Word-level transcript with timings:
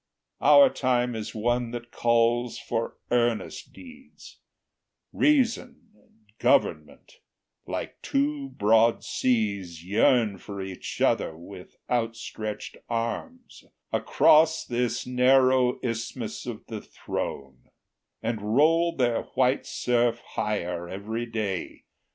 Our 0.41 0.71
time 0.71 1.13
is 1.15 1.35
one 1.35 1.69
that 1.73 1.91
calls 1.91 2.57
for 2.57 2.97
earnest 3.11 3.71
deeds: 3.71 4.39
Reason 5.13 5.91
and 5.93 6.31
Government, 6.39 7.17
like 7.67 8.01
two 8.01 8.49
broad 8.49 9.03
seas, 9.03 9.85
Yearn 9.85 10.39
for 10.39 10.59
each 10.59 11.01
other 11.01 11.37
with 11.37 11.77
outstretched 11.87 12.77
arms 12.89 13.63
Across 13.93 14.65
this 14.65 15.05
narrow 15.05 15.77
isthmus 15.83 16.47
of 16.47 16.65
the 16.65 16.81
throne, 16.81 17.69
And 18.23 18.55
roll 18.55 18.95
their 18.95 19.21
white 19.35 19.67
surf 19.67 20.19
higher 20.33 20.89
every 20.89 21.27
day. 21.27 21.83